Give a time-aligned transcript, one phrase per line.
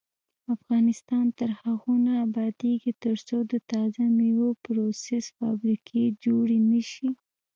[0.55, 7.09] افغانستان تر هغو نه ابادیږي، ترڅو د تازه میوو پروسس فابریکې جوړې نشي.